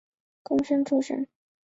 [0.41, 1.27] 贡生出身。